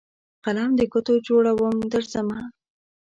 [0.43, 2.39] قلم دګوټو جوړوم درځمه